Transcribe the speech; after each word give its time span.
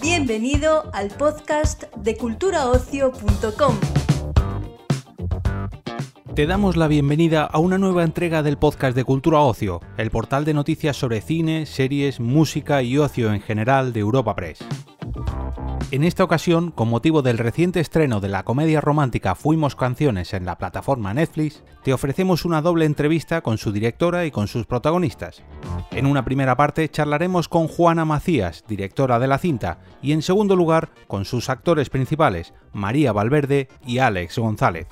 Bienvenido 0.00 0.90
al 0.92 1.08
podcast 1.08 1.84
de 1.96 2.16
culturaocio.com. 2.16 3.76
Te 6.34 6.46
damos 6.46 6.76
la 6.76 6.86
bienvenida 6.86 7.44
a 7.44 7.58
una 7.58 7.78
nueva 7.78 8.04
entrega 8.04 8.42
del 8.42 8.58
podcast 8.58 8.94
de 8.94 9.04
Cultura 9.04 9.40
Ocio, 9.40 9.80
el 9.96 10.10
portal 10.10 10.44
de 10.44 10.54
noticias 10.54 10.96
sobre 10.96 11.20
cine, 11.20 11.64
series, 11.66 12.20
música 12.20 12.82
y 12.82 12.98
ocio 12.98 13.32
en 13.32 13.40
general 13.40 13.92
de 13.92 14.00
Europa 14.00 14.34
Press. 14.34 14.58
En 15.92 16.02
esta 16.02 16.24
ocasión, 16.24 16.72
con 16.72 16.88
motivo 16.88 17.22
del 17.22 17.38
reciente 17.38 17.78
estreno 17.78 18.18
de 18.18 18.28
la 18.28 18.42
comedia 18.42 18.80
romántica 18.80 19.36
Fuimos 19.36 19.76
Canciones 19.76 20.34
en 20.34 20.44
la 20.44 20.58
plataforma 20.58 21.14
Netflix, 21.14 21.62
te 21.84 21.92
ofrecemos 21.92 22.44
una 22.44 22.60
doble 22.60 22.86
entrevista 22.86 23.40
con 23.40 23.56
su 23.56 23.70
directora 23.70 24.26
y 24.26 24.32
con 24.32 24.48
sus 24.48 24.66
protagonistas. 24.66 25.44
En 25.92 26.06
una 26.06 26.24
primera 26.24 26.56
parte 26.56 26.88
charlaremos 26.88 27.48
con 27.48 27.68
Juana 27.68 28.04
Macías, 28.04 28.64
directora 28.66 29.20
de 29.20 29.28
la 29.28 29.38
cinta, 29.38 29.78
y 30.02 30.10
en 30.10 30.22
segundo 30.22 30.56
lugar 30.56 30.90
con 31.06 31.24
sus 31.24 31.48
actores 31.48 31.88
principales, 31.88 32.52
María 32.72 33.12
Valverde 33.12 33.68
y 33.86 33.98
Alex 33.98 34.40
González. 34.40 34.88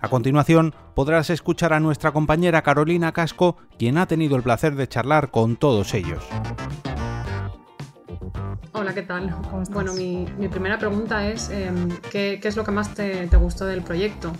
A 0.00 0.08
continuación, 0.10 0.74
podrás 0.94 1.30
escuchar 1.30 1.72
a 1.72 1.80
nuestra 1.80 2.12
compañera 2.12 2.60
Carolina 2.60 3.12
Casco, 3.12 3.56
quien 3.78 3.96
ha 3.96 4.06
tenido 4.06 4.36
el 4.36 4.42
placer 4.42 4.74
de 4.74 4.88
charlar 4.88 5.30
con 5.30 5.56
todos 5.56 5.94
ellos. 5.94 6.22
Hola, 8.72 8.94
¿qué 8.94 9.02
tal? 9.02 9.34
Bueno, 9.70 9.94
mi, 9.94 10.26
primera 10.48 10.78
pregunta 10.78 11.28
es, 11.28 11.50
em, 11.50 11.88
¿qué, 12.10 12.40
es 12.42 12.56
lo 12.56 12.64
que 12.64 12.70
más 12.70 12.94
te, 12.94 13.26
gustó 13.36 13.66
del 13.66 13.82
proyecto? 13.82 14.32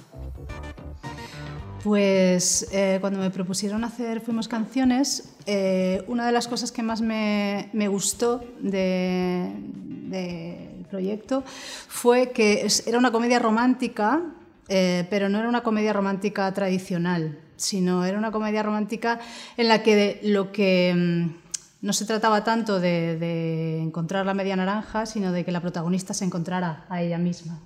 Pues 1.83 2.69
eh, 2.73 2.99
cuando 3.01 3.21
me 3.21 3.31
propusieron 3.31 3.85
hacer 3.85 4.21
Fuimos 4.21 4.49
Canciones, 4.49 5.37
eh, 5.47 6.03
una 6.09 6.27
de 6.27 6.33
las 6.33 6.49
cosas 6.49 6.73
que 6.73 6.83
más 6.83 7.01
me, 7.01 7.71
gustó 7.89 8.45
del 8.61 9.53
proyecto 10.91 11.45
fue 11.47 12.33
que 12.33 12.67
era 12.87 12.99
una 12.99 13.13
comedia 13.13 13.39
romántica 13.39 14.23
eh, 14.69 15.07
pero 15.09 15.29
no 15.31 15.39
era 15.39 15.49
una 15.49 15.63
comedia 15.63 15.95
romántica 15.95 16.53
tradicional, 16.53 17.39
sino 17.57 18.05
era 18.05 18.19
una 18.19 18.31
comedia 18.31 18.63
romántica 18.63 19.19
en 19.57 19.69
la 19.69 19.83
que 19.83 20.21
lo 20.25 20.53
que 20.53 20.95
mm, 20.95 21.48
no 21.81 21.93
se 21.93 22.05
trataba 22.05 22.43
tanto 22.43 22.81
de, 22.81 23.81
encontrar 23.81 24.27
la 24.27 24.35
media 24.35 24.57
naranja, 24.57 25.07
sino 25.07 25.31
de 25.33 25.45
que 25.45 25.53
la 25.53 25.61
protagonista 25.61 26.13
se 26.13 26.25
encontrara 26.25 26.85
a 26.89 27.03
ella 27.03 27.19
misma. 27.19 27.61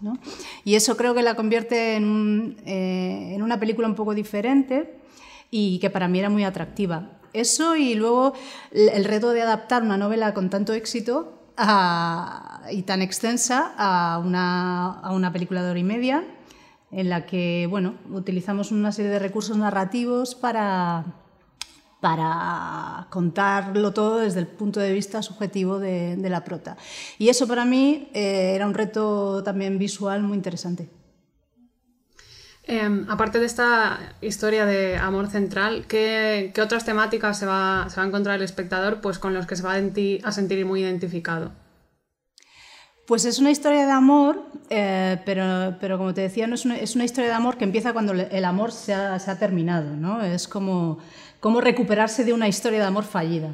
Y 0.65 0.75
eso 0.75 0.97
creo 0.97 1.15
que 1.15 1.23
la 1.23 1.35
convierte 1.35 1.97
en, 1.97 2.57
eh, 2.67 3.33
en, 3.35 3.43
una 3.43 3.59
película 3.59 3.89
un 3.89 3.95
poco 3.95 4.15
diferente 4.15 4.99
y 5.51 5.79
que 5.79 5.91
para 5.91 6.09
mí 6.09 6.19
era 6.19 6.29
muy 6.29 6.45
atractiva. 6.45 7.19
Eso 7.33 7.77
y 7.77 7.95
luego 7.95 8.35
el 8.73 9.05
reto 9.05 9.31
de 9.31 9.41
adaptar 9.41 9.83
una 9.83 9.97
novela 9.97 10.35
con 10.35 10.51
tanto 10.51 10.75
éxito 10.75 11.39
y 12.71 12.83
tan 12.83 13.03
extensa 13.03 13.73
a 13.79 14.19
una, 14.19 15.01
a 15.01 15.13
una 15.13 15.33
película 15.33 15.63
de 15.63 15.71
hora 15.71 15.79
y 15.79 15.85
media 15.85 16.25
en 16.91 17.09
la 17.09 17.25
que 17.25 17.67
bueno, 17.71 17.95
utilizamos 18.11 18.71
una 18.71 18.93
serie 18.93 19.11
de 19.11 19.19
recursos 19.19 19.57
narrativos 19.57 20.35
para, 20.35 21.05
para 22.03 23.07
contarlo 23.11 23.93
todo 23.93 24.19
desde 24.19 24.41
el 24.41 24.49
punto 24.49 24.81
de 24.81 24.93
vista 24.93 25.23
subjetivo 25.23 25.79
de, 25.79 26.17
la 26.29 26.43
prota. 26.43 26.77
Y 27.17 27.29
eso 27.29 27.47
para 27.47 27.65
mí 27.65 28.09
eh, 28.13 28.55
era 28.57 28.67
un 28.67 28.75
reto 28.75 29.45
también 29.45 29.79
visual 29.79 30.21
muy 30.21 30.37
interesante. 30.37 30.89
Em, 32.65 33.07
aparte 33.09 33.39
de 33.39 33.47
esta 33.47 34.17
historia 34.21 34.67
de 34.67 34.97
amor 34.97 35.29
central, 35.29 35.85
¿qué, 35.87 36.53
otras 36.61 36.85
temáticas 36.85 37.39
se 37.39 37.47
va, 37.47 37.87
se 37.89 37.97
va, 37.99 38.03
a 38.03 38.07
encontrar 38.09 38.35
el 38.35 38.43
espectador 38.43 39.01
pues, 39.01 39.21
con 39.21 39.33
los 39.33 39.47
que 39.47 39.55
se 39.55 39.63
va 39.63 39.75
a 39.75 40.33
sentir 40.33 40.67
muy 40.67 40.81
identificado? 40.81 41.53
Pues 43.07 43.25
es 43.27 43.39
una 43.39 43.53
historia 43.53 43.87
de 43.87 43.93
amor, 43.93 44.43
eh, 44.71 45.21
pero, 45.25 45.77
pero, 45.81 45.99
como 45.99 46.15
te 46.15 46.23
decía, 46.23 46.49
no 46.49 46.57
es, 46.57 46.65
una, 46.65 46.79
es, 46.79 46.97
una, 46.97 47.05
historia 47.05 47.31
de 47.31 47.37
amor 47.37 47.59
que 47.59 47.65
empieza 47.65 47.93
cuando 47.93 48.13
el 48.13 48.45
amor 48.45 48.73
se 48.73 48.93
ha, 48.93 49.19
se 49.21 49.31
ha 49.31 49.39
terminado, 49.39 49.97
¿no? 49.97 50.23
Es 50.23 50.49
como, 50.49 50.99
como, 51.43 51.61
recuperarse 51.61 52.25
de 52.25 52.33
una 52.33 52.49
historia 52.49 52.79
de 52.79 52.87
amor 52.87 53.05
fallida. 53.05 53.51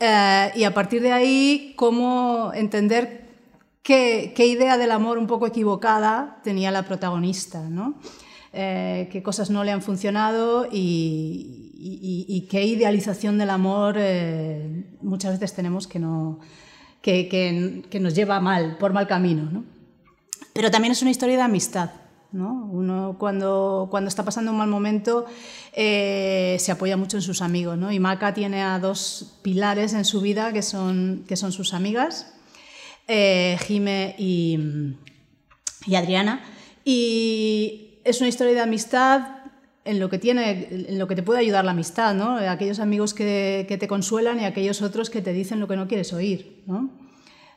Eh, 0.00 0.50
y 0.56 0.64
a 0.64 0.74
partir 0.74 1.00
de 1.00 1.12
ahí, 1.12 1.74
cómo 1.76 2.50
entender 2.54 3.28
qué, 3.84 4.32
qué, 4.34 4.46
idea 4.46 4.76
del 4.78 4.90
amor 4.90 5.18
un 5.18 5.28
poco 5.28 5.46
equivocada 5.46 6.40
tenía 6.42 6.72
la 6.72 6.82
protagonista, 6.82 7.60
¿no? 7.68 8.00
Eh, 8.52 9.08
qué 9.12 9.22
cosas 9.22 9.50
no 9.50 9.62
le 9.62 9.70
han 9.70 9.82
funcionado 9.82 10.66
y, 10.70 11.70
y, 11.78 12.26
y 12.28 12.40
qué 12.48 12.64
idealización 12.64 13.38
del 13.38 13.50
amor 13.50 13.96
muchas 15.00 15.32
veces 15.32 15.54
tenemos 15.54 15.86
que 15.86 15.98
no 15.98 16.40
que, 17.02 17.98
nos 18.00 18.14
lleva 18.14 18.40
mal, 18.40 18.76
por 18.78 18.92
mal 18.92 19.06
camino. 19.06 19.50
¿no? 19.50 19.64
Pero 20.52 20.70
también 20.70 20.92
es 20.92 21.02
una 21.02 21.10
historia 21.10 21.36
de 21.36 21.42
amistad. 21.42 21.90
¿No? 22.32 22.68
Uno 22.72 23.16
cuando, 23.18 23.88
cuando 23.90 24.08
está 24.08 24.24
pasando 24.24 24.50
un 24.50 24.58
mal 24.58 24.68
momento 24.68 25.26
eh, 25.72 26.56
se 26.58 26.72
apoya 26.72 26.96
mucho 26.96 27.16
en 27.16 27.22
sus 27.22 27.42
amigos. 27.42 27.78
¿no? 27.78 27.92
Y 27.92 27.98
Maca 27.98 28.34
tiene 28.34 28.62
a 28.62 28.78
dos 28.78 29.38
pilares 29.42 29.94
en 29.94 30.04
su 30.04 30.20
vida 30.20 30.52
que 30.52 30.62
son, 30.62 31.24
que 31.28 31.36
son 31.36 31.52
sus 31.52 31.74
amigas, 31.74 32.32
eh, 33.08 33.58
Jime 33.66 34.14
y, 34.18 34.58
y 35.86 35.94
Adriana. 35.94 36.42
Y 36.84 38.00
es 38.04 38.20
una 38.20 38.28
historia 38.28 38.54
de 38.54 38.60
amistad 38.60 39.42
en 39.84 39.98
lo 39.98 40.08
que 40.08 40.18
tiene, 40.18 40.68
en 40.70 40.98
lo 40.98 41.08
que 41.08 41.16
te 41.16 41.22
puede 41.22 41.40
ayudar 41.40 41.64
la 41.64 41.72
amistad, 41.72 42.14
¿no? 42.14 42.36
Aquellos 42.36 42.78
amigos 42.78 43.14
que, 43.14 43.66
te 43.68 43.88
consuelan 43.88 44.40
y 44.40 44.44
aquellos 44.44 44.82
otros 44.82 45.10
que 45.10 45.22
te 45.22 45.32
dicen 45.32 45.60
lo 45.60 45.66
que 45.66 45.76
no 45.76 45.88
quieres 45.88 46.12
oír, 46.12 46.62
¿no? 46.66 46.90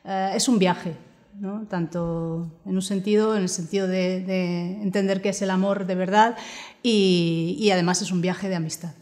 Eh, 0.04 0.32
es 0.34 0.48
un 0.48 0.58
viaje, 0.58 0.94
¿no? 1.38 1.66
Tanto 1.68 2.60
en 2.64 2.74
un 2.74 2.82
sentido, 2.82 3.36
en 3.36 3.42
el 3.42 3.48
sentido 3.48 3.86
de, 3.86 4.82
entender 4.82 5.22
qué 5.22 5.30
es 5.30 5.42
el 5.42 5.50
amor 5.50 5.86
de 5.86 5.94
verdad 5.94 6.36
y, 6.82 7.68
además 7.72 8.02
es 8.02 8.12
un 8.12 8.20
viaje 8.20 8.48
de 8.48 8.56
amistad. 8.56 8.94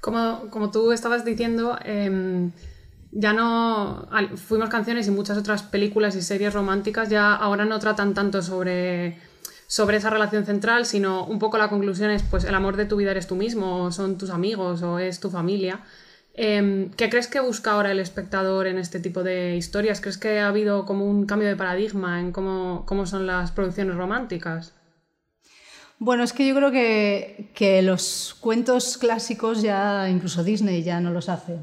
Como, 0.00 0.48
como 0.50 0.70
tú 0.70 0.92
estabas 0.92 1.24
diciendo, 1.24 1.78
em, 1.84 2.52
ya 3.10 3.32
no 3.32 4.08
fuimos 4.36 4.68
canciones 4.68 5.08
y 5.08 5.10
muchas 5.10 5.38
otras 5.38 5.62
películas 5.62 6.14
y 6.14 6.22
series 6.22 6.54
románticas 6.54 7.08
ya 7.08 7.34
ahora 7.34 7.64
no 7.64 7.78
tratan 7.78 8.14
tanto 8.14 8.42
sobre 8.42 9.18
sobre 9.68 9.98
esa 9.98 10.08
relación 10.08 10.46
central, 10.46 10.86
sino 10.86 11.24
un 11.26 11.38
poco 11.38 11.58
la 11.58 11.68
conclusión 11.68 12.10
es, 12.10 12.22
pues 12.22 12.44
el 12.44 12.54
amor 12.54 12.76
de 12.76 12.86
tu 12.86 12.96
vida 12.96 13.10
eres 13.12 13.26
tú 13.26 13.36
mismo, 13.36 13.84
o 13.84 13.92
son 13.92 14.16
tus 14.16 14.30
amigos, 14.30 14.82
o 14.82 14.98
es 14.98 15.20
tu 15.20 15.30
familia. 15.30 15.82
Em, 16.40 16.90
¿Qué 16.90 17.10
crees 17.10 17.26
que 17.26 17.40
busca 17.40 17.72
ahora 17.72 17.90
el 17.90 17.98
espectador 17.98 18.68
en 18.68 18.78
este 18.78 19.00
tipo 19.00 19.24
de 19.24 19.56
historias? 19.56 20.00
¿Crees 20.00 20.18
que 20.18 20.38
ha 20.38 20.46
habido 20.46 20.86
como 20.86 21.04
un 21.04 21.26
cambio 21.26 21.48
de 21.48 21.56
paradigma 21.56 22.20
en 22.20 22.30
cómo, 22.30 23.06
son 23.06 23.26
las 23.26 23.50
producciones 23.50 23.96
románticas? 23.96 24.72
Bueno, 25.98 26.22
es 26.22 26.32
que 26.32 26.46
yo 26.46 26.54
creo 26.54 26.70
que, 26.70 27.50
que, 27.56 27.82
los 27.82 28.36
cuentos 28.38 28.98
clásicos 28.98 29.62
ya, 29.62 30.08
incluso 30.08 30.44
Disney 30.44 30.84
ya 30.84 31.00
no 31.00 31.10
los 31.10 31.28
hace, 31.28 31.56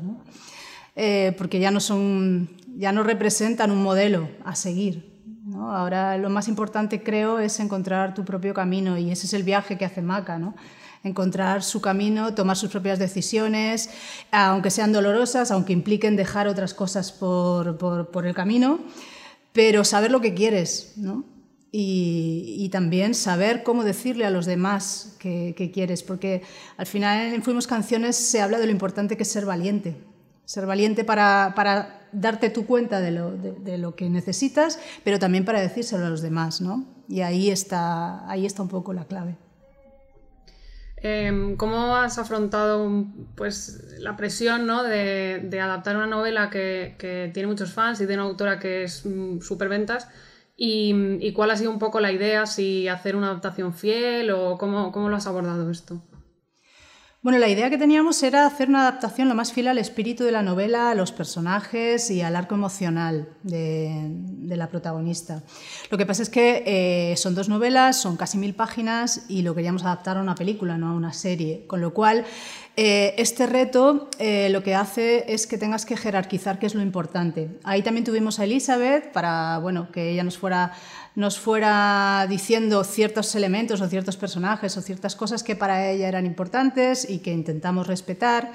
eh, 0.97 1.33
porque 1.37 1.61
ya 1.61 1.71
no 1.71 1.79
son, 1.79 2.49
ya 2.75 2.91
no 2.91 3.03
representan 3.03 3.71
un 3.71 3.81
modelo 3.81 4.27
a 4.43 4.57
seguir. 4.57 5.09
Ahora 5.55 6.17
lo 6.17 6.29
más 6.29 6.49
importante 6.49 7.01
creo 7.01 7.39
es 7.39 7.61
encontrar 7.61 8.13
tu 8.13 8.25
propio 8.25 8.53
camino 8.53 8.97
y 8.97 9.09
ese 9.09 9.25
es 9.25 9.33
el 9.33 9.43
viaje 9.43 9.77
que 9.77 9.85
hace 9.85 10.01
Maca, 10.01 10.37
¿no? 10.37 10.53
Encontrar 11.05 11.63
su 11.63 11.81
camino, 11.81 12.33
tomar 12.33 12.57
sus 12.57 12.71
propias 12.71 12.99
decisiones, 12.99 13.89
aunque 14.31 14.71
sean 14.71 14.91
dolorosas, 14.91 15.51
aunque 15.51 15.71
impliquen 15.71 16.15
dejar 16.15 16.47
otras 16.47 16.73
cosas 16.73 17.11
por, 17.11 17.77
por, 17.77 18.25
el 18.25 18.33
camino, 18.33 18.79
pero 19.53 19.83
saber 19.83 20.11
lo 20.11 20.19
que 20.19 20.33
quieres, 20.33 20.93
¿no? 20.97 21.23
Y, 21.71 22.69
también 22.71 23.13
saber 23.13 23.63
cómo 23.63 23.83
decirle 23.83 24.25
a 24.25 24.29
los 24.29 24.45
demás 24.45 25.15
que, 25.19 25.53
que, 25.55 25.71
quieres, 25.71 26.03
porque 26.03 26.41
al 26.77 26.87
final 26.87 27.33
en 27.33 27.43
Fuimos 27.43 27.67
Canciones 27.67 28.15
se 28.15 28.41
habla 28.41 28.59
de 28.59 28.65
lo 28.65 28.71
importante 28.71 29.15
que 29.15 29.23
es 29.23 29.29
ser 29.29 29.45
valiente, 29.45 29.95
ser 30.45 30.65
valiente 30.65 31.03
para, 31.03 31.53
para 31.55 32.07
darte 32.11 32.49
tu 32.49 32.65
cuenta 32.65 32.99
de 33.01 33.11
lo, 33.11 33.31
de, 33.31 33.77
lo, 33.77 33.95
que 33.95 34.09
necesitas, 34.09 34.79
pero 35.03 35.19
también 35.19 35.45
para 35.45 35.61
decírselo 35.61 36.05
a 36.05 36.09
los 36.09 36.21
demás, 36.21 36.61
¿no? 36.61 36.85
Y 37.07 37.21
ahí 37.21 37.49
está, 37.49 38.29
ahí 38.29 38.45
está 38.45 38.61
un 38.61 38.69
poco 38.69 38.93
la 38.93 39.05
clave. 39.05 39.37
Em, 41.07 41.55
¿Cómo 41.55 41.95
has 41.95 42.17
afrontado 42.17 43.05
pues, 43.35 43.99
la 43.99 44.17
presión 44.17 44.65
¿no? 44.65 44.81
de, 44.81 45.59
adaptar 45.61 45.97
una 45.97 46.07
novela 46.07 46.49
que, 46.49 46.95
que, 46.97 47.29
tiene 47.31 47.45
muchos 47.45 47.71
fans 47.73 48.01
y 48.01 48.07
de 48.07 48.15
una 48.15 48.23
autora 48.23 48.57
que 48.57 48.85
es 48.85 49.05
mm, 49.05 49.39
súper 49.41 49.69
ventas? 49.69 50.09
Y, 50.57 50.95
y, 51.19 51.31
cuál 51.33 51.51
ha 51.51 51.57
sido 51.57 51.69
un 51.69 51.77
poco 51.77 51.99
la 51.99 52.11
idea? 52.11 52.47
¿Si 52.47 52.87
hacer 52.87 53.15
una 53.15 53.27
adaptación 53.27 53.75
fiel 53.75 54.31
o 54.31 54.57
cómo, 54.57 54.91
cómo 54.91 55.07
lo 55.09 55.15
has 55.15 55.27
abordado 55.27 55.69
esto? 55.69 56.01
Bueno, 57.25 57.39
la 57.39 57.47
idea 57.47 57.71
que 57.71 57.79
teníamos 57.79 58.21
era 58.21 58.45
hacer 58.45 58.69
una 58.69 58.81
adaptación 58.81 59.27
lo 59.27 59.33
más 59.33 59.51
fiel 59.51 59.67
al 59.67 59.79
espíritu 59.79 60.25
de 60.25 60.31
la 60.31 60.43
novela, 60.43 60.91
a 60.91 60.93
los 60.93 61.11
personajes 61.11 62.11
y 62.11 62.21
al 62.21 62.35
arco 62.35 62.53
emocional 62.53 63.29
de, 63.41 64.11
la 64.45 64.69
protagonista. 64.69 65.41
Lo 65.89 65.97
que 65.97 66.05
pasa 66.05 66.21
es 66.21 66.29
que 66.29 66.61
eh, 66.67 67.17
son 67.17 67.33
dos 67.33 67.49
novelas, 67.49 67.99
son 67.99 68.15
casi 68.15 68.37
mil 68.37 68.53
páginas 68.53 69.25
y 69.27 69.41
lo 69.41 69.55
queríamos 69.55 69.83
adaptar 69.83 70.17
a 70.17 70.21
una 70.21 70.35
película, 70.35 70.77
no 70.77 70.89
a 70.89 70.93
una 70.93 71.13
serie. 71.13 71.65
Con 71.65 71.81
lo 71.81 71.95
cual, 71.95 72.25
eh, 72.77 73.15
este 73.17 73.47
reto 73.47 74.07
eh, 74.19 74.49
lo 74.51 74.61
que 74.61 74.75
hace 74.75 75.25
es 75.33 75.47
que 75.47 75.57
tengas 75.57 75.83
que 75.87 75.97
jerarquizar 75.97 76.59
qué 76.59 76.67
es 76.67 76.75
lo 76.75 76.83
importante. 76.83 77.57
Ahí 77.63 77.81
también 77.81 78.03
tuvimos 78.03 78.37
a 78.37 78.43
Elizabeth 78.43 79.11
para 79.11 79.57
bueno, 79.57 79.91
que 79.91 80.11
ella 80.11 80.23
nos 80.23 80.37
fuera 80.37 80.73
nos 81.15 81.39
fuera 81.39 82.27
diciendo 82.29 82.83
ciertos 82.83 83.33
elementos 83.35 83.81
o 83.81 83.87
ciertos 83.87 84.17
personajes 84.17 84.75
o 84.77 84.81
ciertas 84.81 85.15
cosas 85.15 85.43
que 85.43 85.55
para 85.55 85.89
ella 85.89 86.07
eran 86.07 86.25
importantes 86.25 87.09
y 87.09 87.19
que 87.19 87.31
intentamos 87.31 87.87
respetar. 87.87 88.51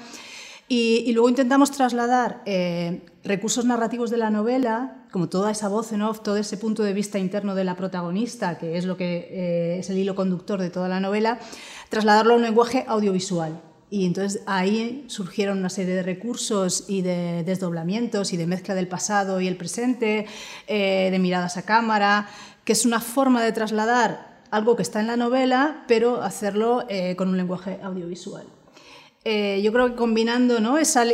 Y, 0.73 1.11
luego 1.11 1.27
intentamos 1.27 1.69
trasladar 1.71 2.41
eh, 2.45 3.01
recursos 3.25 3.65
narrativos 3.65 4.09
de 4.09 4.15
la 4.15 4.29
novela, 4.29 5.03
como 5.11 5.27
toda 5.27 5.51
esa 5.51 5.67
voz 5.67 5.91
en 5.91 6.01
off, 6.01 6.21
todo 6.21 6.37
ese 6.37 6.55
punto 6.55 6.81
de 6.83 6.93
vista 6.93 7.19
interno 7.19 7.55
de 7.55 7.65
la 7.65 7.75
protagonista, 7.75 8.57
que 8.57 8.77
es 8.77 8.85
lo 8.85 8.95
que 8.95 9.27
eh, 9.31 9.79
es 9.79 9.89
el 9.89 9.97
hilo 9.97 10.15
conductor 10.15 10.61
de 10.61 10.69
toda 10.69 10.87
la 10.87 11.01
novela, 11.01 11.39
trasladarlo 11.89 12.35
a 12.35 12.37
un 12.37 12.43
lenguaje 12.43 12.85
audiovisual. 12.87 13.59
Y 13.89 14.05
entonces 14.05 14.41
ahí 14.45 15.03
surgieron 15.07 15.57
una 15.57 15.69
serie 15.69 15.93
de 15.93 16.03
recursos 16.03 16.85
y 16.87 17.01
de 17.01 17.43
desdoblamientos 17.43 18.31
y 18.31 18.37
de 18.37 18.47
mezcla 18.47 18.73
del 18.73 18.87
pasado 18.87 19.41
y 19.41 19.49
el 19.49 19.57
presente, 19.57 20.27
eh, 20.67 21.09
de 21.11 21.19
miradas 21.19 21.57
a 21.57 21.63
cámara, 21.63 22.29
que 22.63 22.73
es 22.73 22.85
una 22.85 22.99
forma 22.99 23.43
de 23.43 23.51
trasladar 23.51 24.41
algo 24.51 24.75
que 24.75 24.83
está 24.83 24.99
en 24.99 25.07
la 25.07 25.17
novela, 25.17 25.83
pero 25.87 26.21
hacerlo 26.21 26.85
eh, 26.89 27.15
con 27.15 27.29
un 27.29 27.37
lenguaje 27.37 27.79
audiovisual. 27.81 28.45
Eh, 29.23 29.61
yo 29.63 29.71
creo 29.71 29.89
que 29.89 29.95
combinando 29.95 30.59
¿no? 30.59 30.79
esa, 30.79 31.05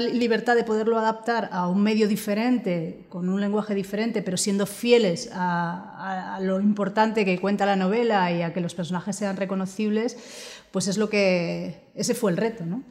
libertad 0.00 0.54
de 0.54 0.64
poderlo 0.64 0.98
adaptar 0.98 1.48
a 1.50 1.66
un 1.66 1.82
medio 1.82 2.06
diferente, 2.06 3.06
con 3.08 3.28
un 3.30 3.40
lenguaje 3.40 3.74
diferente, 3.74 4.20
pero 4.20 4.36
siendo 4.36 4.66
fieles 4.66 5.30
a, 5.32 6.34
a, 6.36 6.40
lo 6.40 6.60
importante 6.60 7.24
que 7.24 7.40
cuenta 7.40 7.64
la 7.64 7.76
novela 7.76 8.30
y 8.32 8.42
a 8.42 8.52
que 8.52 8.60
los 8.60 8.74
personajes 8.74 9.16
sean 9.16 9.36
reconocibles, 9.36 10.18
pues 10.72 10.88
es 10.88 10.98
lo 10.98 11.08
que 11.08 11.88
ese 11.94 12.14
fue 12.14 12.32
el 12.32 12.36
reto, 12.36 12.66
¿no? 12.66 12.82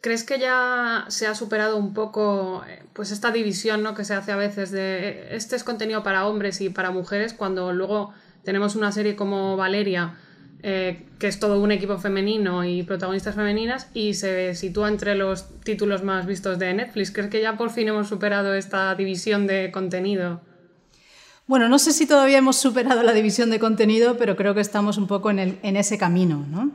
¿Crees 0.00 0.24
que 0.24 0.38
ya 0.38 1.04
se 1.08 1.26
ha 1.26 1.34
superado 1.34 1.76
un 1.76 1.92
poco 1.92 2.64
eh, 2.66 2.82
pues 2.94 3.10
esta 3.10 3.30
división 3.30 3.82
¿no? 3.82 3.94
que 3.94 4.04
se 4.04 4.14
hace 4.14 4.32
a 4.32 4.36
veces 4.36 4.70
de 4.70 5.08
eh, 5.08 5.28
este 5.32 5.56
es 5.56 5.64
contenido 5.64 6.02
para 6.02 6.26
hombres 6.26 6.62
y 6.62 6.70
para 6.70 6.90
mujeres 6.90 7.34
cuando 7.34 7.72
luego 7.72 8.14
tenemos 8.42 8.76
una 8.76 8.92
serie 8.92 9.14
como 9.14 9.58
Valeria 9.58 10.14
eh, 10.62 11.06
que 11.18 11.26
es 11.26 11.38
todo 11.38 11.60
un 11.60 11.70
equipo 11.70 11.98
femenino 11.98 12.64
y 12.64 12.82
protagonistas 12.82 13.34
femeninas 13.34 13.88
y 13.92 14.14
se 14.14 14.54
sitúa 14.54 14.88
entre 14.88 15.14
los 15.16 15.46
títulos 15.60 16.02
más 16.02 16.26
vistos 16.26 16.58
de 16.58 16.72
Netflix? 16.72 17.10
¿Crees 17.10 17.28
que 17.28 17.42
ya 17.42 17.58
por 17.58 17.70
fin 17.70 17.88
hemos 17.88 18.08
superado 18.08 18.54
esta 18.54 18.94
división 18.94 19.46
de 19.46 19.70
contenido? 19.70 20.40
Bueno, 21.46 21.68
no 21.68 21.78
sé 21.78 21.92
si 21.92 22.06
todavía 22.06 22.38
hemos 22.38 22.56
superado 22.56 23.02
la 23.02 23.12
división 23.12 23.50
de 23.50 23.58
contenido, 23.58 24.16
pero 24.16 24.36
creo 24.36 24.54
que 24.54 24.60
estamos 24.60 24.98
un 24.98 25.06
poco 25.06 25.30
en, 25.30 25.38
el, 25.38 25.58
en 25.62 25.76
ese 25.76 25.98
camino. 25.98 26.46
¿no? 26.48 26.72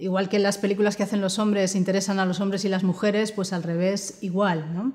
Igual 0.00 0.28
que 0.28 0.38
las 0.38 0.58
películas 0.58 0.96
que 0.96 1.02
hacen 1.02 1.20
los 1.20 1.38
hombres 1.38 1.74
interesan 1.74 2.18
a 2.18 2.26
los 2.26 2.40
hombres 2.40 2.64
y 2.64 2.68
las 2.68 2.84
mujeres, 2.84 3.32
pues 3.32 3.52
al 3.52 3.62
revés 3.62 4.18
igual. 4.20 4.72
¿no? 4.74 4.92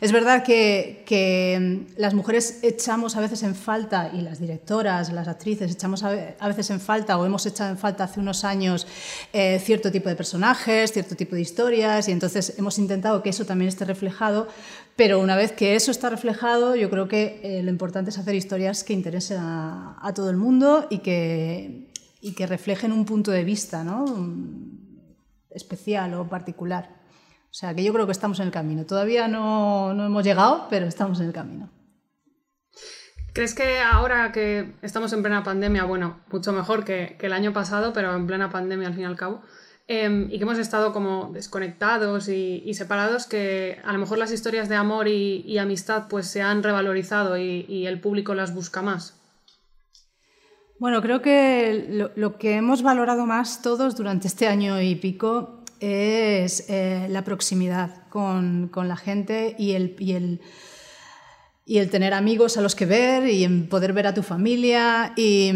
Es 0.00 0.12
verdad 0.12 0.42
que, 0.44 1.58
mm, 1.58 2.00
las 2.00 2.14
mujeres 2.14 2.60
echamos 2.62 3.16
a 3.16 3.20
veces 3.20 3.42
en 3.42 3.54
falta, 3.54 4.10
y 4.12 4.20
las 4.20 4.40
directoras, 4.40 5.12
las 5.12 5.28
actrices, 5.28 5.70
echamos 5.70 6.02
a 6.02 6.48
veces 6.48 6.70
en 6.70 6.80
falta 6.80 7.18
o 7.18 7.26
hemos 7.26 7.46
echado 7.46 7.70
en 7.70 7.78
falta 7.78 8.04
hace 8.04 8.20
unos 8.20 8.44
años 8.44 8.86
eh, 9.32 9.60
cierto 9.62 9.90
tipo 9.90 10.08
de 10.08 10.16
personajes, 10.16 10.92
cierto 10.92 11.14
tipo 11.14 11.34
de 11.34 11.40
historias, 11.40 12.08
y 12.08 12.12
entonces 12.12 12.54
hemos 12.58 12.78
intentado 12.78 13.22
que 13.22 13.30
eso 13.30 13.44
también 13.44 13.68
esté 13.68 13.84
reflejado, 13.84 14.48
pero 14.96 15.20
una 15.20 15.36
vez 15.36 15.52
que 15.52 15.76
eso 15.76 15.90
está 15.90 16.10
reflejado, 16.10 16.74
yo 16.76 16.90
creo 16.90 17.08
que 17.08 17.40
eh, 17.42 17.62
lo 17.62 17.70
importante 17.70 18.10
es 18.10 18.18
hacer 18.18 18.34
historias 18.34 18.84
que 18.84 18.92
interesen 18.92 19.38
a 19.38 20.12
todo 20.14 20.30
el 20.30 20.36
mundo 20.36 20.86
y 20.90 20.98
que 20.98 21.85
y 22.26 22.32
que 22.34 22.48
reflejen 22.48 22.90
un 22.90 23.04
punto 23.04 23.30
de 23.30 23.44
vista 23.44 23.84
¿no? 23.84 24.04
especial 25.48 26.12
o 26.14 26.28
particular. 26.28 26.90
O 27.44 27.54
sea, 27.54 27.72
que 27.72 27.84
yo 27.84 27.92
creo 27.92 28.04
que 28.04 28.12
estamos 28.12 28.40
en 28.40 28.46
el 28.46 28.52
camino. 28.52 28.84
Todavía 28.84 29.28
no, 29.28 29.94
no 29.94 30.06
hemos 30.06 30.24
llegado, 30.24 30.66
pero 30.68 30.86
estamos 30.86 31.20
en 31.20 31.26
el 31.28 31.32
camino. 31.32 31.70
¿Crees 33.32 33.54
que 33.54 33.78
ahora 33.78 34.32
que 34.32 34.74
estamos 34.82 35.12
en 35.12 35.22
plena 35.22 35.44
pandemia, 35.44 35.84
bueno, 35.84 36.18
mucho 36.32 36.52
mejor 36.52 36.84
que, 36.84 37.16
el 37.20 37.32
año 37.32 37.52
pasado, 37.52 37.92
pero 37.92 38.12
en 38.16 38.26
plena 38.26 38.50
pandemia 38.50 38.88
al 38.88 38.94
fin 38.94 39.04
y 39.04 39.06
al 39.06 39.16
cabo, 39.16 39.42
em, 39.86 40.24
y 40.28 40.38
que 40.38 40.42
hemos 40.42 40.58
estado 40.58 40.92
como 40.92 41.30
desconectados 41.32 42.28
y, 42.28 42.74
separados, 42.74 43.26
que 43.26 43.80
a 43.84 43.92
lo 43.92 44.00
mejor 44.00 44.18
las 44.18 44.32
historias 44.32 44.68
de 44.68 44.74
amor 44.74 45.06
y, 45.06 45.58
amistad 45.58 46.08
pues 46.08 46.26
se 46.26 46.42
han 46.42 46.64
revalorizado 46.64 47.38
y 47.38 47.86
el 47.86 48.00
público 48.00 48.34
las 48.34 48.52
busca 48.52 48.82
más? 48.82 49.15
Bueno, 50.78 51.00
creo 51.00 51.22
que 51.22 52.12
lo, 52.14 52.36
que 52.36 52.56
hemos 52.56 52.82
valorado 52.82 53.24
más 53.24 53.62
todos 53.62 53.96
durante 53.96 54.28
este 54.28 54.46
año 54.46 54.80
y 54.82 54.94
pico 54.94 55.64
es 55.80 56.68
eh, 56.68 57.06
la 57.08 57.24
proximidad 57.24 58.06
con, 58.10 58.70
la 58.74 58.96
gente 58.96 59.56
y 59.58 59.72
el, 59.72 60.40
tener 61.90 62.12
amigos 62.12 62.58
a 62.58 62.60
los 62.60 62.74
que 62.74 62.84
ver 62.84 63.26
y 63.26 63.48
poder 63.48 63.94
ver 63.94 64.06
a 64.06 64.12
tu 64.12 64.22
familia 64.22 65.14
y, 65.16 65.50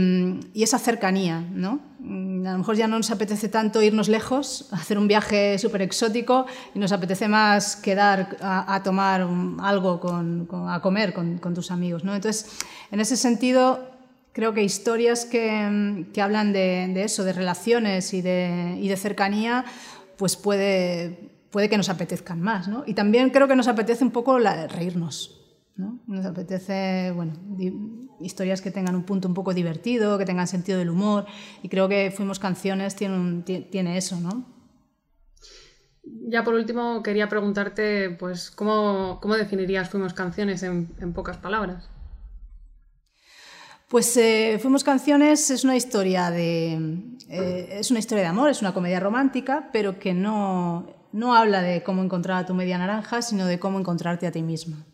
esa 0.54 0.78
cercanía. 0.78 1.44
¿no? 1.52 1.80
A 2.46 2.52
lo 2.52 2.58
mejor 2.58 2.76
ya 2.76 2.88
no 2.88 2.96
nos 2.96 3.10
apetece 3.10 3.50
tanto 3.50 3.82
irnos 3.82 4.08
lejos, 4.08 4.68
hacer 4.72 4.96
un 4.96 5.06
viaje 5.06 5.58
súper 5.58 5.82
exótico 5.82 6.46
y 6.74 6.78
nos 6.78 6.92
apetece 6.92 7.28
más 7.28 7.76
quedar 7.76 8.38
a, 8.40 8.82
tomar 8.82 9.28
algo, 9.60 10.00
a 10.66 10.80
comer 10.80 11.12
con, 11.12 11.36
con 11.36 11.52
tus 11.52 11.70
amigos. 11.70 12.04
¿no? 12.04 12.14
Entonces, 12.14 12.56
en 12.90 13.00
ese 13.00 13.18
sentido, 13.18 13.89
creo 14.32 14.54
que 14.54 14.62
historias 14.62 15.24
que, 15.24 16.06
hablan 16.20 16.52
de, 16.52 17.02
eso, 17.02 17.24
de 17.24 17.32
relaciones 17.32 18.14
y 18.14 18.22
de, 18.22 18.94
cercanía, 18.96 19.64
pues 20.16 20.36
puede, 20.36 21.30
que 21.52 21.76
nos 21.76 21.88
apetezcan 21.88 22.40
más. 22.40 22.68
¿no? 22.68 22.84
Y 22.86 22.94
también 22.94 23.30
creo 23.30 23.48
que 23.48 23.56
nos 23.56 23.68
apetece 23.68 24.04
un 24.04 24.10
poco 24.10 24.38
la, 24.38 24.66
reírnos. 24.66 25.36
¿no? 25.76 26.00
Nos 26.06 26.26
apetece 26.26 27.10
bueno, 27.12 27.32
historias 28.20 28.60
que 28.60 28.70
tengan 28.70 28.94
un 28.94 29.04
punto 29.04 29.28
un 29.28 29.34
poco 29.34 29.54
divertido, 29.54 30.18
que 30.18 30.26
tengan 30.26 30.46
sentido 30.46 30.78
del 30.78 30.90
humor. 30.90 31.26
Y 31.62 31.68
creo 31.68 31.88
que 31.88 32.12
Fuimos 32.14 32.38
Canciones 32.38 32.96
tiene, 32.96 33.96
eso. 33.96 34.20
¿no? 34.20 34.46
Ya 36.02 36.44
por 36.44 36.54
último 36.54 37.02
quería 37.02 37.28
preguntarte, 37.28 38.10
pues, 38.10 38.50
¿cómo, 38.50 39.18
definirías 39.38 39.88
Fuimos 39.88 40.12
Canciones 40.12 40.62
en 40.62 41.12
pocas 41.14 41.38
palabras? 41.38 41.88
Pues 43.90 44.16
eh, 44.16 44.60
Fuimos 44.62 44.84
Canciones 44.84 45.50
es 45.50 45.64
una 45.64 45.74
historia 45.74 46.30
de 46.30 46.74
eh, 47.28 47.68
es 47.72 47.90
una 47.90 47.98
historia 47.98 48.22
de 48.22 48.28
amor, 48.28 48.48
es 48.48 48.60
una 48.62 48.72
comedia 48.72 49.00
romántica, 49.00 49.68
pero 49.72 49.98
que 49.98 50.14
no, 50.14 50.86
no 51.10 51.34
habla 51.34 51.60
de 51.60 51.82
cómo 51.82 52.00
encontrar 52.00 52.44
a 52.44 52.46
tu 52.46 52.54
media 52.54 52.78
naranja, 52.78 53.20
sino 53.20 53.46
de 53.46 53.58
cómo 53.58 53.80
encontrarte 53.80 54.28
a 54.28 54.30
ti 54.30 54.42
misma. 54.42 54.86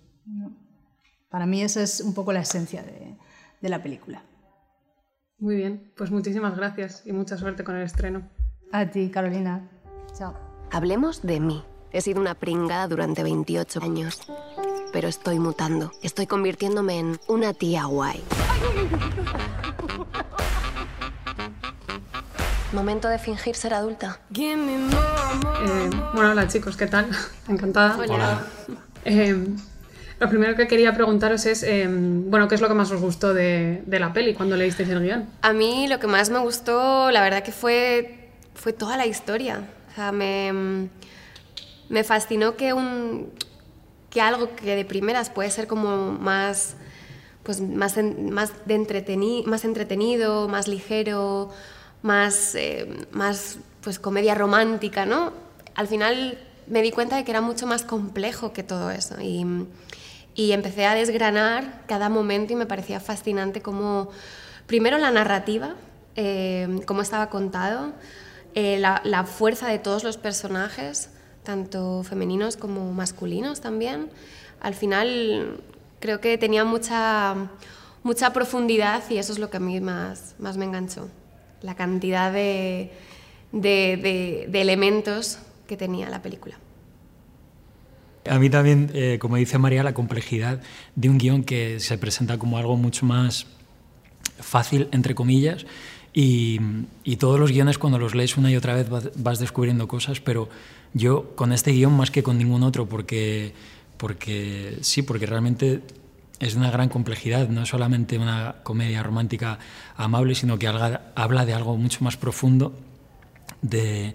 Para 1.29 1.45
mí 1.45 1.61
esa 1.61 1.83
es 1.83 2.01
un 2.01 2.15
poco 2.15 2.33
la 2.33 2.41
esencia 2.41 2.83
de, 2.83 3.15
de 3.61 3.69
la 3.69 3.83
película. 3.83 4.23
Muy 5.39 5.57
bien, 5.57 5.93
pues 5.95 6.11
muchísimas 6.11 6.57
gracias 6.57 7.03
y 7.05 7.13
mucha 7.13 7.37
suerte 7.37 7.65
con 7.65 7.77
el 7.77 7.83
estreno. 7.83 8.23
A 8.73 8.87
ti, 8.87 9.11
Carolina. 9.11 9.69
Chao. 10.17 10.35
Hablemos 10.73 11.21
de 11.21 11.39
mí. 11.39 11.63
He 11.93 12.01
sido 12.01 12.19
una 12.19 12.35
pringada 12.35 12.89
durante 12.89 13.23
28 13.23 13.83
años, 13.83 14.21
pero 14.93 15.09
estoy 15.09 15.39
mutando. 15.39 15.93
Estoy 16.03 16.27
convirtiéndome 16.27 16.99
en 16.99 17.21
una 17.29 17.53
tía 17.53 17.85
guay. 17.85 18.23
Momento 22.73 23.09
de 23.09 23.19
fingir 23.19 23.55
ser 23.57 23.75
adulta. 23.75 24.19
Eh, 24.35 24.57
bueno, 26.15 26.31
hola 26.31 26.49
chicos, 26.49 26.77
¿qué 26.77 26.87
tal? 26.87 27.09
Encantada. 27.49 27.97
Hola. 27.97 28.47
Eh, 29.05 29.47
lo 30.19 30.29
primero 30.29 30.57
que 30.57 30.67
quería 30.67 30.95
preguntaros 30.95 31.47
es, 31.47 31.63
eh, 31.63 31.87
bueno, 31.89 32.49
¿qué 32.49 32.55
es 32.55 32.61
lo 32.61 32.69
que 32.69 32.75
más 32.75 32.91
os 32.91 33.01
gustó 33.01 33.35
de, 33.35 33.83
la 33.87 34.13
peli 34.13 34.35
cuando 34.35 34.57
leísteis 34.57 34.89
el 34.89 35.03
guion? 35.03 35.29
A 35.43 35.53
mí 35.53 35.89
lo 35.89 36.01
que 36.01 36.07
más 36.07 36.31
me 36.31 36.39
gustó, 36.39 37.11
la 37.11 37.21
verdad 37.21 37.43
que 37.43 37.53
fue, 37.53 38.31
fue 38.55 38.73
toda 38.73 38.97
la 38.97 39.07
historia. 39.07 39.63
O 39.93 39.95
sea, 39.95 40.13
me, 40.13 40.89
me 41.89 42.05
fascinó 42.05 42.57
que, 42.57 42.73
un, 42.73 43.31
que 44.17 44.23
algo 44.23 44.57
que 44.57 44.75
de 44.75 44.87
primeras 44.87 45.29
puede 45.29 45.51
ser 45.51 45.67
como 45.67 46.11
más 46.11 46.75
pues 47.43 47.61
más, 47.61 47.99
más, 47.99 48.51
de 48.65 48.79
más 49.47 49.65
entretenido, 49.67 50.49
más 50.49 50.69
ligero, 50.69 51.51
más, 52.01 52.55
eh, 52.55 52.89
más 53.11 53.59
pues 53.83 53.99
comedia 53.99 54.35
romántica, 54.35 55.05
¿no? 55.05 55.35
Al 55.75 55.87
final 55.87 56.39
me 56.67 56.81
di 56.81 56.93
cuenta 56.93 57.17
de 57.17 57.25
que 57.25 57.31
era 57.31 57.43
mucho 57.43 57.67
más 57.67 57.83
complejo 57.85 58.55
que 58.55 58.63
todo 58.63 58.91
eso 58.91 59.21
y, 59.21 59.45
y 60.35 60.53
empecé 60.53 60.87
a 60.87 60.95
desgranar 60.95 61.83
cada 61.87 62.09
momento 62.09 62.55
y 62.55 62.57
me 62.57 62.65
parecía 62.65 63.01
fascinante 63.01 63.61
como, 63.61 64.09
primero 64.67 64.97
la 64.97 65.11
narrativa, 65.11 65.75
eh, 66.15 66.81
cómo 66.87 67.03
estaba 67.03 67.29
contado, 67.29 67.93
eh, 68.55 68.79
la, 68.79 69.03
la, 69.05 69.25
fuerza 69.25 69.69
de 69.69 69.79
todos 69.79 70.05
los 70.05 70.17
personajes, 70.17 71.11
tanto 71.47 72.03
femeninos 72.03 72.59
como 72.59 72.93
masculinos 72.93 73.61
también. 73.63 74.11
Al 74.61 74.75
final 74.75 75.61
creo 76.01 76.21
que 76.21 76.37
tenía 76.37 76.65
mucha, 76.65 77.37
mucha 78.03 78.33
profundidad 78.33 79.03
y 79.09 79.17
eso 79.17 79.33
es 79.33 79.39
lo 79.39 79.49
que 79.49 79.57
a 79.57 79.61
mí 79.61 79.81
más, 79.81 80.35
más 80.39 80.57
me 80.57 80.65
enganchó, 80.65 81.09
la 81.63 81.75
cantidad 81.75 82.33
de, 82.33 82.91
de, 83.53 84.47
de, 84.51 84.61
elementos 84.61 85.39
que 85.67 85.77
tenía 85.77 86.11
la 86.11 86.21
película. 86.21 86.59
A 88.29 88.39
mí 88.41 88.51
también, 88.51 88.91
eh, 88.93 89.19
como 89.21 89.37
dice 89.37 89.57
María, 89.57 89.85
la 89.85 89.95
complejidad 89.95 90.61
de 90.97 91.09
un 91.09 91.17
guion 91.17 91.45
que 91.45 91.79
se 91.79 91.97
presenta 91.97 92.39
como 92.39 92.59
algo 92.59 92.77
mucho 92.77 93.07
más 93.07 93.47
fácil, 94.41 94.89
entre 94.91 95.15
comillas, 95.15 95.65
y, 96.13 96.59
y, 97.05 97.17
todos 97.17 97.39
los 97.39 97.53
guiones 97.53 97.77
cuando 97.77 97.99
los 97.99 98.15
lees 98.15 98.39
una 98.39 98.51
y 98.51 98.57
otra 98.57 98.75
vez 98.75 98.89
vas, 98.89 99.39
descubriendo 99.39 99.87
cosas, 99.87 100.19
pero 100.19 100.49
yo 100.97 101.37
con 101.37 101.53
este 101.53 101.73
guion 101.73 101.95
más 101.95 102.11
que 102.11 102.23
con 102.23 102.39
ningún 102.39 102.63
otro, 102.63 102.89
porque, 102.89 103.53
porque 103.99 104.79
sí, 104.81 105.03
porque 105.03 105.27
realmente 105.27 105.83
es 106.41 106.55
de 106.55 106.59
una 106.59 106.71
gran 106.71 106.89
complejidad, 106.89 107.49
no 107.49 107.63
es 107.63 107.69
solamente 107.69 108.19
una 108.19 108.57
comedia 108.63 109.03
romántica 109.03 109.59
amable, 109.97 110.35
sino 110.35 110.59
que 110.59 110.67
habla 110.67 111.45
de 111.47 111.55
algo 111.55 111.77
mucho 111.77 112.03
más 112.03 112.17
profundo, 112.17 112.75
de, 113.61 114.15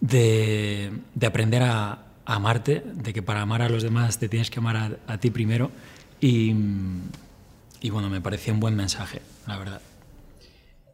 de, 0.00 0.92
de 1.14 1.26
aprender 1.26 1.62
a, 1.62 1.90
a, 1.92 1.98
amarte, 2.24 2.82
de 2.94 3.12
que 3.12 3.22
para 3.22 3.42
amar 3.42 3.62
a 3.62 3.68
los 3.68 3.82
demás 3.82 4.18
te 4.18 4.28
tienes 4.28 4.50
que 4.50 4.60
amar 4.60 4.76
a, 4.76 5.12
a 5.12 5.18
ti 5.18 5.30
primero. 5.30 5.70
Y, 6.20 6.54
y 7.80 7.90
bueno, 7.90 8.08
me 8.08 8.20
parecía 8.20 8.52
un 8.52 8.60
buen 8.60 8.74
mensaje, 8.74 9.20
la 9.46 9.58
verdad. 9.58 9.80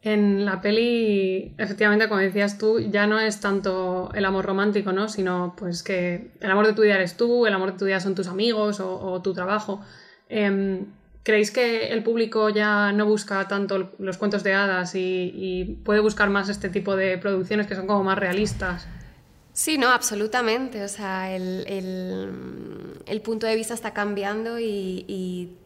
En 0.07 0.45
la 0.45 0.61
peli, 0.61 1.55
efectivamente, 1.57 2.09
como 2.09 2.21
decías 2.21 2.59
tú, 2.59 2.79
ya 2.79 3.07
no 3.07 3.19
es 3.19 3.41
tanto 3.41 4.11
el 4.15 4.27
amor 4.27 4.45
romántico, 4.45 4.93
¿no? 4.93 5.09
Sino 5.09 5.55
pues 5.57 5.83
que 5.83 6.31
el 6.41 6.51
amor 6.51 6.67
de 6.67 6.75
tu 6.75 6.83
vida 6.83 6.97
eres 6.97 7.17
tú, 7.17 7.47
el 7.47 7.55
amor 7.55 7.73
de 7.73 7.79
tu 7.79 7.87
vida 7.87 8.01
son 8.01 8.15
tus 8.15 8.29
amigos 8.29 8.81
o, 8.81 9.01
o 9.01 9.23
tu 9.23 9.33
trabajo. 9.33 9.81
Eh, 10.29 10.85
¿Creéis 11.25 11.51
que 11.51 11.89
el 11.89 12.03
público 12.03 12.51
ya 12.51 12.93
no 12.93 13.07
busca 13.07 13.49
tanto 13.49 13.93
los 13.99 14.19
cuentos 14.19 14.43
de 14.43 14.53
hadas 14.53 14.95
y, 14.95 15.33
y, 15.35 15.65
puede 15.83 16.01
buscar 16.01 16.29
más 16.29 16.51
este 16.51 16.69
tipo 16.69 16.97
de 16.97 17.17
producciones 17.17 17.67
que 17.67 17.75
son 17.75 17.87
como 17.87 18.05
más 18.05 18.19
realistas? 18.19 18.87
Sí, 19.55 19.79
no, 19.79 19.89
absolutamente. 19.89 20.85
O 20.85 20.89
sea, 20.89 21.35
el, 21.35 21.65
el, 21.67 23.01
el 23.07 23.21
punto 23.23 23.47
de 23.47 23.57
vista 23.57 23.73
está 23.73 23.95
cambiando 23.95 24.59
y, 24.59 25.07
y, 25.09 25.57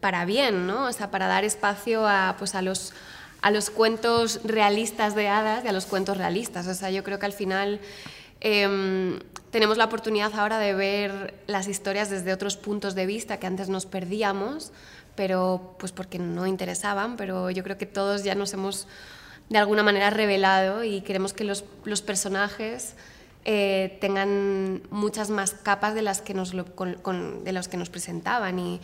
para 0.00 0.24
bien, 0.24 0.66
¿no? 0.66 0.86
O 0.86 0.92
sea, 0.92 1.12
para 1.12 1.28
dar 1.28 1.44
espacio 1.44 2.04
a, 2.08 2.34
pues, 2.36 2.56
a 2.56 2.62
los 2.62 2.92
a 3.46 3.52
los 3.52 3.70
cuentos 3.70 4.40
realistas 4.42 5.14
de 5.14 5.28
hadas 5.28 5.64
y 5.64 5.68
a 5.68 5.72
los 5.72 5.86
cuentos 5.86 6.18
realistas. 6.18 6.66
O 6.66 6.74
sea, 6.74 6.90
yo 6.90 7.04
creo 7.04 7.20
que 7.20 7.26
al 7.26 7.32
final 7.32 7.78
eh, 8.40 9.20
tenemos 9.52 9.76
la 9.76 9.84
oportunidad 9.84 10.34
ahora 10.34 10.58
de 10.58 10.74
ver 10.74 11.32
las 11.46 11.68
historias 11.68 12.10
desde 12.10 12.32
otros 12.32 12.56
puntos 12.56 12.96
de 12.96 13.06
vista 13.06 13.38
que 13.38 13.46
antes 13.46 13.68
nos 13.68 13.86
perdíamos, 13.86 14.72
pero 15.14 15.76
pues 15.78 15.92
porque 15.92 16.18
no 16.18 16.48
interesaban, 16.48 17.16
pero 17.16 17.48
yo 17.50 17.62
creo 17.62 17.78
que 17.78 17.86
todos 17.86 18.24
ya 18.24 18.34
nos 18.34 18.52
hemos 18.52 18.88
de 19.48 19.58
alguna 19.58 19.84
manera 19.84 20.10
revelado 20.10 20.82
y 20.82 21.02
queremos 21.02 21.32
que 21.32 21.44
los, 21.44 21.62
personajes 22.04 22.96
eh, 23.44 23.96
tengan 24.00 24.82
muchas 24.90 25.30
más 25.30 25.52
capas 25.52 25.94
de 25.94 26.02
las 26.02 26.20
que 26.20 26.34
nos, 26.34 26.50
de 26.50 27.52
los 27.52 27.68
que 27.68 27.76
nos 27.76 27.90
presentaban 27.90 28.58
y, 28.58 28.80